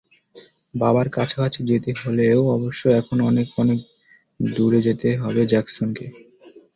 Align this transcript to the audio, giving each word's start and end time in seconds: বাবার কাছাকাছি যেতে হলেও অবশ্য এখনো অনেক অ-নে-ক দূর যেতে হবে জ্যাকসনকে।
বাবার 0.73 1.07
কাছাকাছি 1.09 1.59
যেতে 1.69 1.91
হলেও 2.01 2.39
অবশ্য 2.55 2.81
এখনো 2.99 3.21
অনেক 3.25 3.47
অ-নে-ক 3.55 3.81
দূর 4.39 4.71
যেতে 4.85 5.09
হবে 5.21 5.41
জ্যাকসনকে। 5.51 6.05